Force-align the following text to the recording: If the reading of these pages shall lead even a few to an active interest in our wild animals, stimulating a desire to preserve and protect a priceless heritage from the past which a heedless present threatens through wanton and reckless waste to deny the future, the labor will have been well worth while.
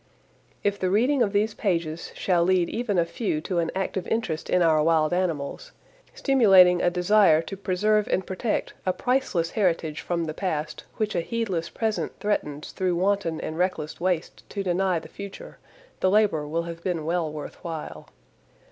If 0.63 0.79
the 0.79 0.89
reading 0.89 1.21
of 1.21 1.31
these 1.31 1.53
pages 1.53 2.11
shall 2.15 2.43
lead 2.43 2.69
even 2.69 2.97
a 2.97 3.05
few 3.05 3.39
to 3.41 3.59
an 3.59 3.69
active 3.75 4.07
interest 4.07 4.49
in 4.49 4.63
our 4.63 4.81
wild 4.81 5.13
animals, 5.13 5.73
stimulating 6.15 6.81
a 6.81 6.89
desire 6.89 7.39
to 7.43 7.55
preserve 7.55 8.07
and 8.07 8.25
protect 8.25 8.73
a 8.83 8.93
priceless 8.93 9.51
heritage 9.51 10.01
from 10.01 10.25
the 10.25 10.33
past 10.33 10.85
which 10.95 11.13
a 11.13 11.21
heedless 11.21 11.69
present 11.69 12.19
threatens 12.19 12.71
through 12.71 12.95
wanton 12.95 13.39
and 13.41 13.59
reckless 13.59 14.01
waste 14.01 14.43
to 14.49 14.63
deny 14.63 14.97
the 14.97 15.07
future, 15.07 15.59
the 15.99 16.09
labor 16.09 16.47
will 16.47 16.63
have 16.63 16.81
been 16.83 17.05
well 17.05 17.31
worth 17.31 17.63
while. 17.63 18.07